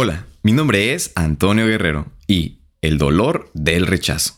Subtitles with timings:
[0.00, 4.34] Hola, mi nombre es Antonio Guerrero y el dolor del rechazo.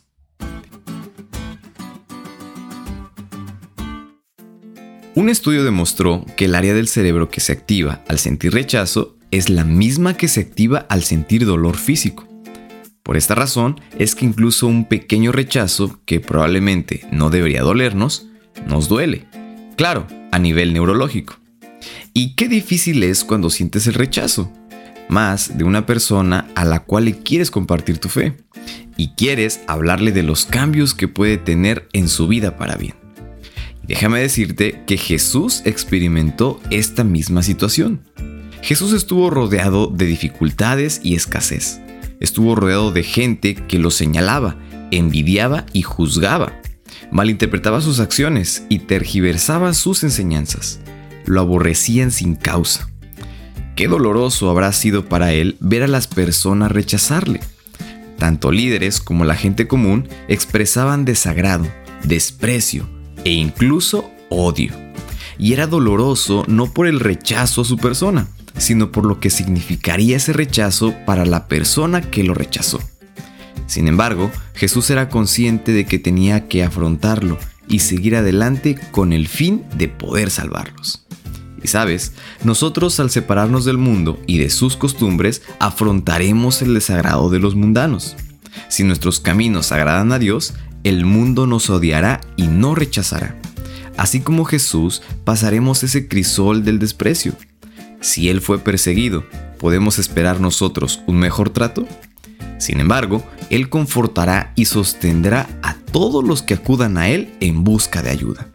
[5.14, 9.50] Un estudio demostró que el área del cerebro que se activa al sentir rechazo es
[9.50, 12.26] la misma que se activa al sentir dolor físico.
[13.02, 18.28] Por esta razón es que incluso un pequeño rechazo, que probablemente no debería dolernos,
[18.66, 19.26] nos duele.
[19.76, 21.36] Claro, a nivel neurológico.
[22.14, 24.50] Y qué difícil es cuando sientes el rechazo
[25.10, 28.36] más de una persona a la cual le quieres compartir tu fe
[28.96, 32.94] y quieres hablarle de los cambios que puede tener en su vida para bien.
[33.82, 38.02] Déjame decirte que Jesús experimentó esta misma situación.
[38.62, 41.80] Jesús estuvo rodeado de dificultades y escasez.
[42.20, 44.56] Estuvo rodeado de gente que lo señalaba,
[44.92, 46.60] envidiaba y juzgaba.
[47.10, 50.78] Malinterpretaba sus acciones y tergiversaba sus enseñanzas.
[51.24, 52.90] Lo aborrecían sin causa.
[53.80, 57.40] Qué doloroso habrá sido para él ver a las personas rechazarle.
[58.18, 61.66] Tanto líderes como la gente común expresaban desagrado,
[62.04, 62.86] desprecio
[63.24, 64.74] e incluso odio.
[65.38, 68.28] Y era doloroso no por el rechazo a su persona,
[68.58, 72.80] sino por lo que significaría ese rechazo para la persona que lo rechazó.
[73.66, 79.26] Sin embargo, Jesús era consciente de que tenía que afrontarlo y seguir adelante con el
[79.26, 81.06] fin de poder salvarlos.
[81.62, 87.38] Y sabes, nosotros al separarnos del mundo y de sus costumbres, afrontaremos el desagrado de
[87.38, 88.16] los mundanos.
[88.68, 93.36] Si nuestros caminos agradan a Dios, el mundo nos odiará y no rechazará.
[93.96, 97.34] Así como Jesús, pasaremos ese crisol del desprecio.
[98.00, 99.24] Si Él fue perseguido,
[99.58, 101.86] ¿podemos esperar nosotros un mejor trato?
[102.58, 108.02] Sin embargo, Él confortará y sostendrá a todos los que acudan a Él en busca
[108.02, 108.48] de ayuda.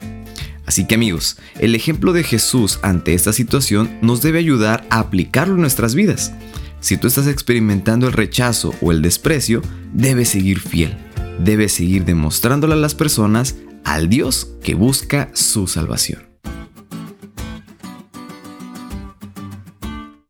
[0.66, 5.56] Así que amigos, el ejemplo de Jesús ante esta situación nos debe ayudar a aplicarlo
[5.56, 6.34] en nuestras vidas.
[6.80, 9.62] Si tú estás experimentando el rechazo o el desprecio,
[9.94, 10.96] debes seguir fiel.
[11.40, 16.24] Debes seguir demostrándole a las personas al Dios que busca su salvación.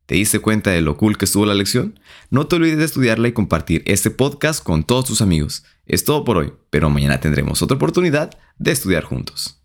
[0.06, 2.00] ¿Te diste cuenta de lo cool que estuvo la lección?
[2.30, 5.64] No te olvides de estudiarla y compartir este podcast con todos tus amigos.
[5.88, 9.65] Es todo por hoy, pero mañana tendremos otra oportunidad de estudiar juntos.